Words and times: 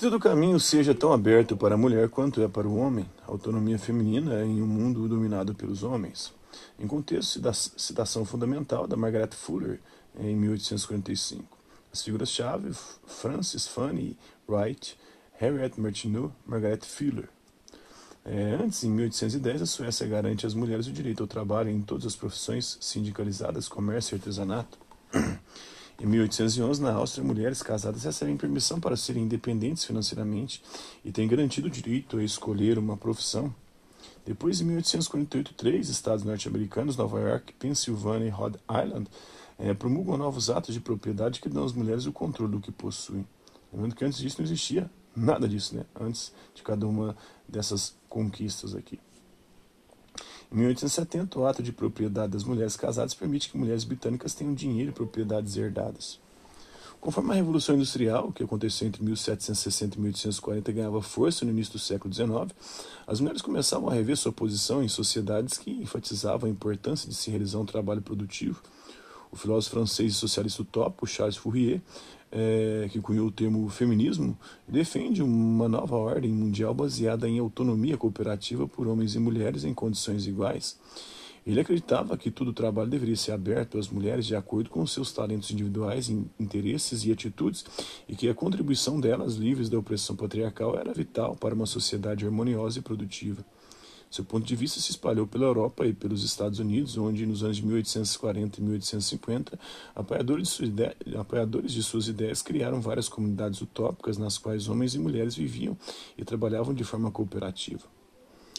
Que 0.00 0.06
todo 0.06 0.18
caminho 0.18 0.58
seja 0.58 0.94
tão 0.94 1.12
aberto 1.12 1.54
para 1.54 1.74
a 1.74 1.76
mulher 1.76 2.08
quanto 2.08 2.40
é 2.40 2.48
para 2.48 2.66
o 2.66 2.74
homem, 2.74 3.04
a 3.28 3.30
autonomia 3.30 3.78
feminina 3.78 4.42
em 4.42 4.62
um 4.62 4.66
mundo 4.66 5.06
dominado 5.06 5.54
pelos 5.54 5.82
homens. 5.82 6.32
Em 6.78 6.86
contexto 6.86 7.38
da 7.38 7.52
citação 7.52 8.24
fundamental 8.24 8.86
da 8.86 8.96
Margaret 8.96 9.32
Fuller, 9.32 9.78
em 10.18 10.34
1845. 10.34 11.44
As 11.92 12.00
figuras-chave 12.00 12.72
Frances 13.06 13.68
Fanny 13.68 14.16
Wright, 14.48 14.96
Harriet 15.34 15.78
Martineau, 15.78 16.32
Margaret 16.46 16.80
Fuller. 16.80 17.28
É, 18.24 18.54
antes, 18.58 18.82
em 18.82 18.90
1810, 18.90 19.60
a 19.60 19.66
Suécia 19.66 20.06
garante 20.06 20.46
às 20.46 20.54
mulheres 20.54 20.86
o 20.86 20.92
direito 20.92 21.22
ao 21.22 21.26
trabalho 21.26 21.68
em 21.68 21.82
todas 21.82 22.06
as 22.06 22.16
profissões 22.16 22.78
sindicalizadas, 22.80 23.68
comércio 23.68 24.14
e 24.14 24.16
artesanato. 24.16 24.78
Em 26.00 26.06
1811, 26.06 26.80
na 26.80 26.94
Áustria, 26.94 27.22
mulheres 27.22 27.62
casadas 27.62 28.04
recebem 28.04 28.34
permissão 28.34 28.80
para 28.80 28.96
serem 28.96 29.24
independentes 29.24 29.84
financeiramente 29.84 30.62
e 31.04 31.12
têm 31.12 31.28
garantido 31.28 31.66
o 31.66 31.70
direito 31.70 32.16
a 32.16 32.24
escolher 32.24 32.78
uma 32.78 32.96
profissão. 32.96 33.54
Depois, 34.24 34.62
em 34.62 34.64
1848, 34.64 35.52
três 35.52 35.90
estados 35.90 36.24
norte-americanos, 36.24 36.96
Nova 36.96 37.20
York, 37.20 37.52
Pensilvânia 37.52 38.28
e 38.28 38.30
Rhode 38.30 38.58
Island, 38.70 39.10
é, 39.58 39.74
promulgam 39.74 40.16
novos 40.16 40.48
atos 40.48 40.72
de 40.72 40.80
propriedade 40.80 41.38
que 41.38 41.50
dão 41.50 41.64
às 41.64 41.74
mulheres 41.74 42.06
o 42.06 42.12
controle 42.12 42.52
do 42.52 42.60
que 42.60 42.72
possuem. 42.72 43.26
Lembrando 43.70 43.94
que 43.94 44.04
antes 44.04 44.20
disso 44.20 44.36
não 44.38 44.46
existia 44.46 44.90
nada 45.14 45.46
disso, 45.46 45.76
né? 45.76 45.84
Antes 46.00 46.32
de 46.54 46.62
cada 46.62 46.86
uma 46.86 47.14
dessas 47.46 47.94
conquistas 48.08 48.74
aqui. 48.74 48.98
Em 50.52 50.56
1870, 50.56 51.38
o 51.38 51.46
ato 51.46 51.62
de 51.62 51.70
propriedade 51.70 52.32
das 52.32 52.42
mulheres 52.42 52.76
casadas 52.76 53.14
permite 53.14 53.48
que 53.48 53.56
mulheres 53.56 53.84
britânicas 53.84 54.34
tenham 54.34 54.52
dinheiro 54.52 54.90
e 54.90 54.92
propriedades 54.92 55.56
herdadas. 55.56 56.18
Conforme 57.00 57.30
a 57.30 57.34
Revolução 57.34 57.76
Industrial, 57.76 58.32
que 58.32 58.42
aconteceu 58.42 58.88
entre 58.88 59.02
1760 59.02 59.96
e 59.96 60.00
1840, 60.00 60.72
ganhava 60.72 61.00
força 61.00 61.44
no 61.44 61.52
início 61.52 61.74
do 61.74 61.78
século 61.78 62.12
XIX, 62.12 62.52
as 63.06 63.20
mulheres 63.20 63.40
começavam 63.40 63.88
a 63.88 63.94
rever 63.94 64.16
sua 64.16 64.32
posição 64.32 64.82
em 64.82 64.88
sociedades 64.88 65.56
que 65.56 65.70
enfatizavam 65.70 66.48
a 66.48 66.52
importância 66.52 67.08
de 67.08 67.14
se 67.14 67.30
realizar 67.30 67.58
um 67.60 67.64
trabalho 67.64 68.02
produtivo. 68.02 68.60
O 69.30 69.36
filósofo 69.36 69.76
francês 69.76 70.12
e 70.12 70.16
socialista 70.16 70.62
utópico 70.62 71.06
Charles 71.06 71.36
Fourier 71.36 71.80
é, 72.30 72.88
que 72.90 73.00
cunhou 73.00 73.26
o 73.26 73.32
termo 73.32 73.68
feminismo, 73.68 74.38
defende 74.66 75.22
uma 75.22 75.68
nova 75.68 75.96
ordem 75.96 76.30
mundial 76.30 76.72
baseada 76.72 77.28
em 77.28 77.38
autonomia 77.38 77.96
cooperativa 77.96 78.68
por 78.68 78.86
homens 78.86 79.14
e 79.14 79.18
mulheres 79.18 79.64
em 79.64 79.74
condições 79.74 80.26
iguais. 80.26 80.78
Ele 81.46 81.58
acreditava 81.58 82.18
que 82.18 82.30
todo 82.30 82.48
o 82.48 82.52
trabalho 82.52 82.90
deveria 82.90 83.16
ser 83.16 83.32
aberto 83.32 83.78
às 83.78 83.88
mulheres 83.88 84.26
de 84.26 84.36
acordo 84.36 84.68
com 84.68 84.86
seus 84.86 85.10
talentos 85.10 85.50
individuais, 85.50 86.10
interesses 86.38 87.04
e 87.04 87.10
atitudes, 87.10 87.64
e 88.06 88.14
que 88.14 88.28
a 88.28 88.34
contribuição 88.34 89.00
delas, 89.00 89.36
livres 89.36 89.70
da 89.70 89.78
opressão 89.78 90.14
patriarcal, 90.14 90.78
era 90.78 90.92
vital 90.92 91.34
para 91.34 91.54
uma 91.54 91.64
sociedade 91.64 92.26
harmoniosa 92.26 92.78
e 92.78 92.82
produtiva. 92.82 93.44
Seu 94.10 94.24
ponto 94.24 94.44
de 94.44 94.56
vista 94.56 94.80
se 94.80 94.90
espalhou 94.90 95.24
pela 95.24 95.44
Europa 95.44 95.86
e 95.86 95.92
pelos 95.92 96.24
Estados 96.24 96.58
Unidos, 96.58 96.98
onde 96.98 97.24
nos 97.24 97.44
anos 97.44 97.58
de 97.58 97.64
1840 97.64 98.58
e 98.58 98.62
1850, 98.62 99.60
apoiadores 99.94 101.72
de, 101.72 101.82
suas 101.84 102.08
ideias, 102.08 102.42
criaram 102.42 102.80
várias 102.80 103.08
comunidades 103.08 103.60
utópicas 103.60 104.18
nas 104.18 104.36
quais 104.36 104.68
homens 104.68 104.96
e 104.96 104.98
mulheres 104.98 105.36
viviam 105.36 105.78
e 106.18 106.24
trabalhavam 106.24 106.74
de 106.74 106.82
forma 106.82 107.08
cooperativa. 107.12 107.84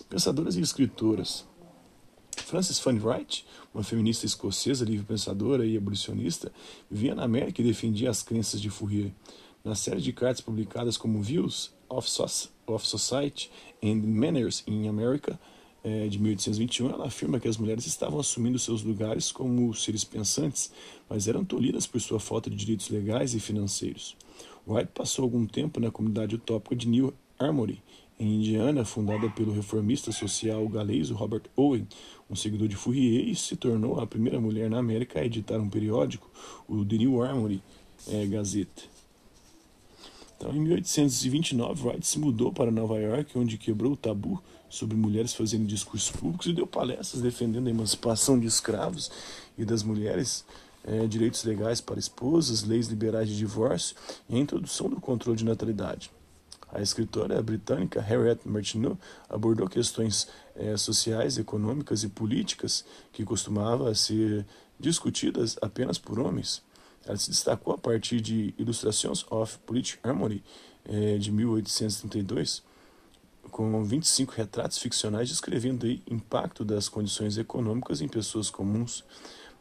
Pensadoras 0.07 0.55
e 0.55 0.61
escritoras. 0.61 1.45
Frances 2.37 2.79
Fanny 2.79 2.99
Wright, 2.99 3.45
uma 3.73 3.83
feminista 3.83 4.25
escocesa, 4.25 4.85
livre-pensadora 4.85 5.65
e 5.65 5.75
abolicionista, 5.75 6.49
vivia 6.89 7.13
na 7.13 7.23
América 7.23 7.61
e 7.61 7.65
defendia 7.65 8.09
as 8.09 8.23
crenças 8.23 8.61
de 8.61 8.69
Fourier. 8.69 9.11
Na 9.65 9.75
série 9.75 9.99
de 9.99 10.13
cartas 10.13 10.39
publicadas 10.39 10.95
como 10.95 11.21
Views 11.21 11.73
of, 11.91 12.07
of 12.67 12.87
Society 12.87 13.51
and 13.83 14.03
Manners 14.05 14.63
in 14.65 14.87
America, 14.87 15.37
é, 15.83 16.07
de 16.07 16.19
1821, 16.19 16.91
ela 16.91 17.07
afirma 17.07 17.39
que 17.39 17.47
as 17.47 17.57
mulheres 17.57 17.87
estavam 17.87 18.19
assumindo 18.19 18.59
seus 18.59 18.83
lugares 18.83 19.31
como 19.31 19.73
seres 19.73 20.03
pensantes, 20.03 20.71
mas 21.09 21.27
eram 21.27 21.43
tolhidas 21.43 21.87
por 21.87 21.99
sua 21.99 22.19
falta 22.19 22.49
de 22.49 22.55
direitos 22.55 22.89
legais 22.89 23.33
e 23.33 23.39
financeiros. 23.39 24.15
White 24.67 24.91
passou 24.93 25.23
algum 25.23 25.45
tempo 25.45 25.79
na 25.79 25.89
comunidade 25.89 26.35
utópica 26.35 26.75
de 26.75 26.87
New 26.87 27.13
Armory, 27.39 27.81
em 28.19 28.35
Indiana, 28.35 28.85
fundada 28.85 29.27
pelo 29.31 29.51
reformista 29.51 30.11
social 30.11 30.67
galês 30.69 31.09
Robert 31.09 31.43
Owen, 31.55 31.87
um 32.29 32.35
seguidor 32.35 32.67
de 32.67 32.75
Fourier, 32.75 33.27
e 33.27 33.35
se 33.35 33.55
tornou 33.55 33.99
a 33.99 34.05
primeira 34.05 34.39
mulher 34.39 34.69
na 34.69 34.77
América 34.77 35.19
a 35.19 35.25
editar 35.25 35.57
um 35.57 35.67
periódico, 35.67 36.29
o 36.67 36.85
The 36.85 36.97
New 36.97 37.23
Armory 37.23 37.63
é, 38.07 38.27
Gazette. 38.27 38.87
Então, 40.41 40.55
em 40.55 40.59
1829, 40.59 41.87
Wright 41.87 42.07
se 42.07 42.17
mudou 42.17 42.51
para 42.51 42.71
Nova 42.71 42.99
York, 42.99 43.37
onde 43.37 43.59
quebrou 43.59 43.91
o 43.91 43.95
tabu 43.95 44.41
sobre 44.67 44.97
mulheres 44.97 45.35
fazendo 45.35 45.67
discursos 45.67 46.09
públicos 46.09 46.47
e 46.47 46.53
deu 46.53 46.65
palestras 46.65 47.21
defendendo 47.21 47.67
a 47.67 47.69
emancipação 47.69 48.39
de 48.39 48.47
escravos 48.47 49.11
e 49.55 49.63
das 49.63 49.83
mulheres, 49.83 50.43
é, 50.83 51.05
direitos 51.05 51.43
legais 51.43 51.79
para 51.79 51.99
esposas, 51.99 52.63
leis 52.63 52.87
liberais 52.87 53.29
de 53.29 53.37
divórcio 53.37 53.95
e 54.27 54.35
a 54.35 54.39
introdução 54.39 54.89
do 54.89 54.99
controle 54.99 55.37
de 55.37 55.45
natalidade. 55.45 56.09
A 56.73 56.81
escritora 56.81 57.39
britânica 57.43 58.01
Harriet 58.01 58.39
Martineau 58.43 58.97
abordou 59.29 59.69
questões 59.69 60.27
é, 60.55 60.75
sociais, 60.75 61.37
econômicas 61.37 62.03
e 62.03 62.09
políticas 62.09 62.83
que 63.13 63.23
costumavam 63.23 63.93
ser 63.93 64.43
discutidas 64.79 65.55
apenas 65.61 65.99
por 65.99 66.19
homens. 66.19 66.63
Ela 67.05 67.17
se 67.17 67.29
destacou 67.29 67.73
a 67.73 67.77
partir 67.77 68.21
de 68.21 68.53
Illustrations 68.57 69.25
of 69.29 69.57
British 69.67 69.97
Harmony, 70.03 70.43
eh, 70.85 71.17
de 71.17 71.31
1832, 71.31 72.63
com 73.49 73.83
25 73.83 74.33
retratos 74.33 74.77
ficcionais 74.77 75.29
descrevendo 75.29 75.85
o 75.85 76.13
impacto 76.13 76.63
das 76.63 76.87
condições 76.87 77.37
econômicas 77.37 78.01
em 78.01 78.07
pessoas 78.07 78.49
comuns. 78.49 79.03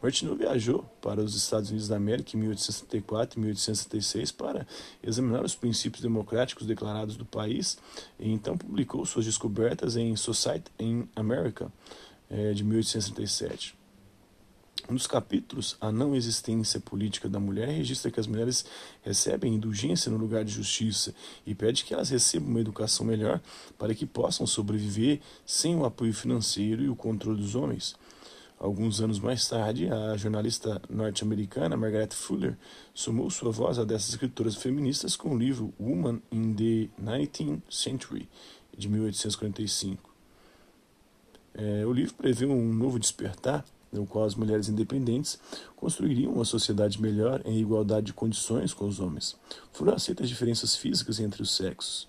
Martineau 0.03 0.35
viajou 0.35 0.83
para 1.03 1.21
os 1.21 1.35
Estados 1.35 1.69
Unidos 1.69 1.89
da 1.89 1.97
América 1.97 2.35
em 2.35 2.41
1864 2.41 3.39
e 3.39 3.43
1866 3.43 4.33
para 4.33 4.67
examinar 5.03 5.45
os 5.45 5.55
princípios 5.55 6.03
democráticos 6.03 6.67
declarados 6.67 7.17
do 7.17 7.25
país 7.25 7.77
e 8.19 8.31
então 8.31 8.57
publicou 8.57 9.05
suas 9.05 9.27
descobertas 9.27 9.97
em 9.97 10.17
Society 10.17 10.71
in 10.79 11.07
America, 11.15 11.71
eh, 12.31 12.55
de 12.55 12.65
1867. 12.65 13.80
Um 14.91 14.97
dos 14.97 15.07
capítulos, 15.07 15.77
A 15.81 15.93
Não 15.93 16.17
Existência 16.17 16.81
Política 16.81 17.29
da 17.29 17.39
Mulher, 17.39 17.69
registra 17.69 18.11
que 18.11 18.19
as 18.19 18.27
mulheres 18.27 18.65
recebem 19.03 19.55
indulgência 19.55 20.11
no 20.11 20.19
lugar 20.19 20.45
de 20.45 20.51
justiça 20.51 21.15
e 21.47 21.55
pede 21.55 21.85
que 21.85 21.95
elas 21.95 22.11
recebam 22.11 22.49
uma 22.49 22.61
educação 22.61 23.07
melhor 23.07 23.41
para 23.79 23.95
que 23.95 24.05
possam 24.05 24.49
sobreviver 24.49 25.21
sem 25.47 25.77
o 25.77 25.85
apoio 25.85 26.13
financeiro 26.13 26.83
e 26.83 26.89
o 26.89 26.97
controle 26.97 27.41
dos 27.41 27.55
homens. 27.55 27.95
Alguns 28.59 29.01
anos 29.01 29.21
mais 29.21 29.49
tarde, 29.49 29.89
a 29.89 30.17
jornalista 30.17 30.83
norte-americana 30.91 31.77
Margaret 31.77 32.11
Fuller 32.11 32.59
somou 32.93 33.31
sua 33.31 33.53
voz 33.53 33.79
a 33.79 33.85
dessas 33.85 34.09
escritoras 34.09 34.57
feministas 34.57 35.15
com 35.15 35.37
o 35.37 35.39
livro 35.39 35.73
Woman 35.79 36.21
in 36.33 36.53
the 36.55 36.91
Nineteenth 37.01 37.63
Century, 37.71 38.29
de 38.77 38.89
1845. 38.89 40.11
É, 41.55 41.87
o 41.87 41.93
livro 41.93 42.13
prevê 42.15 42.45
um 42.45 42.75
novo 42.75 42.99
despertar 42.99 43.65
no 43.93 44.07
qual 44.07 44.25
as 44.25 44.35
mulheres 44.35 44.69
independentes 44.69 45.39
construiriam 45.77 46.33
uma 46.33 46.45
sociedade 46.45 47.01
melhor 47.01 47.43
em 47.45 47.59
igualdade 47.59 48.07
de 48.07 48.13
condições 48.13 48.73
com 48.73 48.87
os 48.87 49.01
homens. 49.01 49.37
Foram 49.73 49.95
aceitas 49.95 50.29
diferenças 50.29 50.77
físicas 50.77 51.21
entre 51.21 51.43
os 51.43 51.51
sexos. 51.55 52.09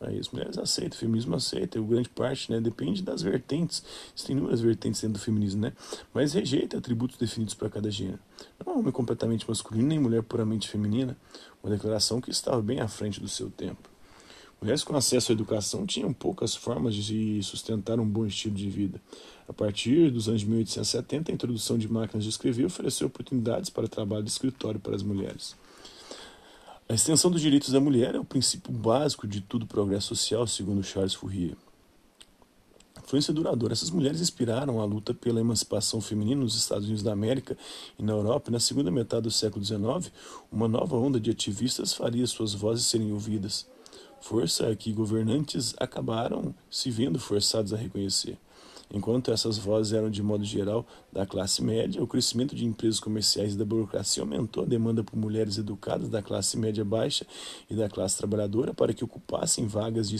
Aí 0.00 0.18
as 0.18 0.30
mulheres 0.30 0.56
aceitam, 0.56 0.96
o 0.96 1.00
feminismo 1.00 1.36
aceita, 1.36 1.78
e 1.78 1.82
grande 1.82 2.08
parte 2.08 2.50
né, 2.50 2.58
depende 2.58 3.02
das 3.02 3.20
vertentes. 3.20 3.84
Tem 4.26 4.34
inúmeras 4.34 4.60
vertentes 4.60 5.02
dentro 5.02 5.18
do 5.18 5.22
feminismo, 5.22 5.60
né? 5.60 5.74
Mas 6.14 6.32
rejeita 6.32 6.78
atributos 6.78 7.18
definidos 7.18 7.52
para 7.52 7.68
cada 7.68 7.90
gênero. 7.90 8.18
Não 8.64 8.72
é 8.72 8.78
homem 8.78 8.92
completamente 8.92 9.46
masculino, 9.46 9.86
nem 9.86 9.98
mulher 9.98 10.22
puramente 10.22 10.70
feminina. 10.70 11.14
Uma 11.62 11.70
declaração 11.70 12.18
que 12.18 12.30
estava 12.30 12.62
bem 12.62 12.80
à 12.80 12.88
frente 12.88 13.20
do 13.20 13.28
seu 13.28 13.50
tempo. 13.50 13.89
Mulheres 14.60 14.84
com 14.84 14.94
acesso 14.94 15.32
à 15.32 15.34
educação 15.34 15.86
tinham 15.86 16.12
poucas 16.12 16.54
formas 16.54 16.94
de 16.94 17.42
sustentar 17.42 17.98
um 17.98 18.06
bom 18.06 18.26
estilo 18.26 18.54
de 18.54 18.68
vida. 18.68 19.00
A 19.48 19.54
partir 19.54 20.10
dos 20.10 20.28
anos 20.28 20.42
de 20.42 20.46
1870, 20.48 21.32
a 21.32 21.34
introdução 21.34 21.78
de 21.78 21.90
máquinas 21.90 22.24
de 22.24 22.30
escrever 22.30 22.66
ofereceu 22.66 23.06
oportunidades 23.06 23.70
para 23.70 23.88
trabalho 23.88 24.22
de 24.22 24.30
escritório 24.30 24.78
para 24.78 24.94
as 24.94 25.02
mulheres. 25.02 25.56
A 26.86 26.92
extensão 26.92 27.30
dos 27.30 27.40
direitos 27.40 27.70
da 27.70 27.80
mulher 27.80 28.14
é 28.14 28.18
o 28.18 28.24
princípio 28.24 28.70
básico 28.70 29.26
de 29.26 29.40
todo 29.40 29.62
o 29.62 29.66
progresso 29.66 30.08
social, 30.08 30.46
segundo 30.46 30.82
Charles 30.82 31.14
Fourier. 31.14 31.56
Influência 33.02 33.32
duradoura. 33.32 33.72
Essas 33.72 33.90
mulheres 33.90 34.20
inspiraram 34.20 34.78
a 34.78 34.84
luta 34.84 35.14
pela 35.14 35.40
emancipação 35.40 36.02
feminina 36.02 36.42
nos 36.42 36.54
Estados 36.54 36.84
Unidos 36.84 37.02
da 37.02 37.12
América 37.12 37.56
e 37.98 38.02
na 38.02 38.12
Europa. 38.12 38.50
E 38.50 38.52
na 38.52 38.60
segunda 38.60 38.90
metade 38.90 39.22
do 39.22 39.30
século 39.30 39.64
XIX, 39.64 40.12
uma 40.52 40.68
nova 40.68 40.96
onda 40.96 41.18
de 41.18 41.30
ativistas 41.30 41.94
faria 41.94 42.26
suas 42.26 42.52
vozes 42.52 42.84
serem 42.84 43.10
ouvidas 43.10 43.66
força 44.20 44.74
que 44.76 44.92
governantes 44.92 45.74
acabaram 45.78 46.54
se 46.70 46.90
vendo 46.90 47.18
forçados 47.18 47.72
a 47.72 47.76
reconhecer. 47.76 48.38
Enquanto 48.92 49.30
essas 49.30 49.56
vozes 49.56 49.92
eram, 49.92 50.10
de 50.10 50.20
modo 50.20 50.44
geral, 50.44 50.84
da 51.12 51.24
classe 51.24 51.62
média, 51.62 52.02
o 52.02 52.08
crescimento 52.08 52.56
de 52.56 52.64
empresas 52.64 52.98
comerciais 52.98 53.54
e 53.54 53.56
da 53.56 53.64
burocracia 53.64 54.20
aumentou 54.20 54.64
a 54.64 54.66
demanda 54.66 55.04
por 55.04 55.16
mulheres 55.16 55.58
educadas 55.58 56.08
da 56.08 56.20
classe 56.20 56.56
média 56.56 56.84
baixa 56.84 57.24
e 57.70 57.74
da 57.74 57.88
classe 57.88 58.18
trabalhadora 58.18 58.74
para 58.74 58.92
que 58.92 59.04
ocupassem 59.04 59.68
vagas 59.68 60.08
de 60.08 60.16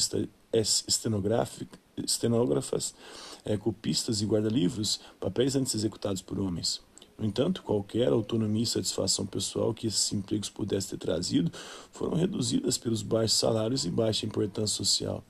estenógrafas, 1.97 2.95
é, 3.45 3.57
copistas 3.57 4.23
e 4.23 4.27
guarda-livros, 4.27 5.01
papéis 5.19 5.57
antes 5.57 5.75
executados 5.75 6.23
por 6.23 6.39
homens. 6.39 6.81
No 7.21 7.27
entanto, 7.27 7.63
qualquer 7.63 8.09
autonomia 8.09 8.63
e 8.63 8.67
satisfação 8.67 9.27
pessoal 9.27 9.75
que 9.75 9.87
esses 9.87 10.11
empregos 10.11 10.49
pudessem 10.49 10.99
ter 10.99 11.05
trazido 11.05 11.53
foram 11.93 12.17
reduzidas 12.17 12.79
pelos 12.79 13.03
baixos 13.03 13.37
salários 13.37 13.85
e 13.85 13.91
baixa 13.91 14.25
importância 14.25 14.79
social. 14.79 15.23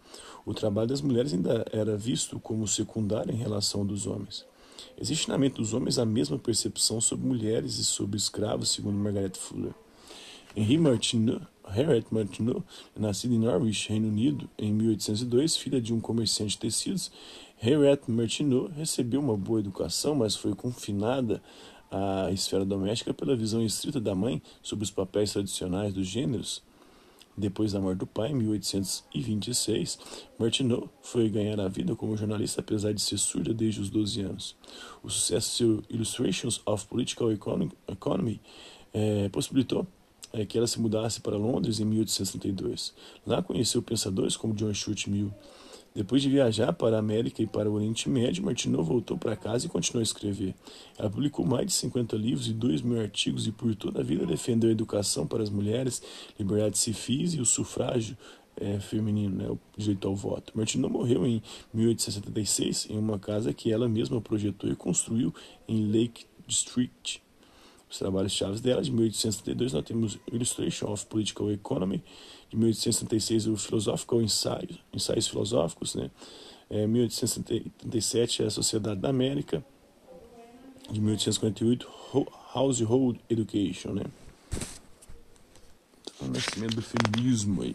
O 0.47 0.55
trabalho 0.55 0.87
das 0.87 1.01
mulheres 1.01 1.33
ainda 1.33 1.67
era 1.73 1.97
visto 1.97 2.39
como 2.39 2.69
secundário 2.69 3.35
em 3.35 3.37
relação 3.37 3.81
ao 3.81 3.87
dos 3.89 4.07
homens. 4.07 4.47
Existe 4.97 5.29
na 5.29 5.37
mente 5.37 5.57
dos 5.57 5.75
homens 5.75 5.99
a 5.99 6.05
mesma 6.05 6.39
percepção 6.39 7.01
sobre 7.01 7.27
mulheres 7.27 7.77
e 7.81 7.85
sobre 7.85 8.17
escravos, 8.17 8.69
segundo 8.69 8.97
Margaret 8.97 9.33
Fuller. 9.35 9.75
Henri 10.55 10.79
Martineau, 10.79 11.41
Harriet 11.65 12.07
Martineau, 12.13 12.63
nascida 12.97 13.35
em 13.35 13.39
Norwich, 13.39 13.89
Reino 13.89 14.07
Unido, 14.07 14.49
em 14.57 14.73
1802, 14.73 15.57
filha 15.57 15.81
de 15.81 15.93
um 15.93 16.01
comerciante 16.01 16.53
de 16.53 16.59
tecidos, 16.59 17.11
Harriet 17.57 18.09
Martineau 18.09 18.69
recebeu 18.69 19.21
uma 19.21 19.37
boa 19.37 19.59
educação, 19.59 20.15
mas 20.15 20.37
foi 20.37 20.55
confinada 20.55 21.43
a 21.91 22.31
esfera 22.31 22.65
doméstica 22.65 23.13
pela 23.13 23.37
visão 23.37 23.63
estrita 23.63 24.01
da 24.01 24.15
mãe 24.15 24.41
sobre 24.63 24.85
os 24.85 24.91
papéis 24.91 25.33
tradicionais 25.33 25.93
dos 25.93 26.07
gêneros. 26.07 26.63
Depois 27.37 27.73
da 27.73 27.81
morte 27.81 27.99
do 27.99 28.07
pai, 28.07 28.31
em 28.31 28.35
1826, 28.35 29.99
Martineau 30.39 30.91
foi 31.01 31.29
ganhar 31.29 31.59
a 31.61 31.69
vida 31.69 31.97
como 31.97 32.17
jornalista, 32.17 32.61
apesar 32.61 32.93
de 32.93 33.01
ser 33.01 33.19
surda 33.19 33.55
desde 33.55 33.81
os 33.81 33.89
12 33.89 34.21
anos. 34.21 34.57
O 35.03 35.09
sucesso 35.09 35.83
de 35.89 35.95
Illustrations 35.95 36.61
of 36.67 36.87
Political 36.87 37.33
Economy 37.33 38.41
é, 38.93 39.29
possibilitou 39.31 39.87
é, 40.33 40.45
que 40.45 40.59
ela 40.59 40.67
se 40.67 40.81
mudasse 40.81 41.21
para 41.21 41.37
Londres 41.37 41.81
em 41.81 41.85
1832. 41.85 42.95
Lá 43.27 43.43
conheceu 43.43 43.83
pensadores 43.83 44.37
como 44.37 44.55
John 44.55 44.73
Stuart 44.75 45.07
Mill, 45.07 45.33
depois 45.95 46.23
de 46.23 46.31
viajar 46.31 46.73
para 46.73 46.97
a 46.97 46.99
América 47.01 47.43
e 47.43 47.47
para 47.47 47.69
o 47.69 47.75
Oriente 47.75 48.09
Médio, 48.09 48.45
Martineau 48.45 48.85
voltou 48.85 49.19
para 49.19 49.35
casa 49.35 49.67
e 49.67 49.69
continuou 49.69 50.01
a 50.01 50.03
escrever. 50.05 50.55
Ela 50.97 51.11
publicou 51.11 51.45
mais 51.45 51.67
de 51.67 51.73
50 51.73 52.17
livros 52.17 52.47
e 52.47 52.53
2 52.53 52.83
mil 52.83 53.01
artigos 53.01 53.47
e 53.47 53.53
por 53.53 53.75
toda 53.75 54.01
a 54.01 54.05
vida 54.05 54.25
defendeu 54.25 54.71
a 54.71 54.73
educação 54.73 55.27
para 55.27 55.43
as 55.43 55.51
mulheres, 55.51 56.01
liberdade 56.39 56.79
civis 56.79 57.35
e 57.35 57.41
o 57.41 57.47
sufrágio 57.47 58.17
é, 58.57 58.79
feminino, 58.79 59.37
né, 59.37 59.51
o 59.51 59.59
direito 59.77 60.07
ao 60.07 60.15
voto. 60.15 60.53
Martineau 60.55 60.91
morreu 60.91 61.27
em 61.27 61.43
1876 61.75 62.89
em 62.91 62.99
uma 62.99 63.19
casa 63.19 63.53
que 63.53 63.73
ela 63.73 63.89
mesma 63.89 64.21
projetou 64.21 64.71
e 64.71 64.77
construiu 64.77 65.35
em 65.67 65.87
Lake 65.91 66.25
District. 66.47 67.21
Os 67.91 67.99
trabalhos 67.99 68.33
chaves 68.33 68.61
dela, 68.61 68.81
de 68.81 68.93
1872, 68.93 69.73
nós 69.73 69.85
temos 69.85 70.19
Illustration 70.33 70.93
of 70.93 71.05
Political 71.07 71.51
Economy, 71.51 72.05
de 72.49 72.57
1866 72.57 73.49
o 73.49 73.57
Philosophical 73.57 74.23
Ensaios, 74.23 74.79
Ensaios 74.93 75.27
Filosóficos, 75.27 75.97
né? 75.97 76.09
É, 76.71 76.87
1877 76.87 78.45
é 78.45 78.47
a 78.47 78.51
Sociedade 78.51 79.01
da 79.01 79.09
América, 79.09 79.65
de 80.89 81.01
1858 81.01 81.89
Household 82.55 83.21
Education, 83.29 83.91
né? 83.91 84.05
Então, 86.15 86.29
nascimento 86.29 86.77
do 86.77 86.83
feminismo 86.83 87.63
aí. 87.63 87.75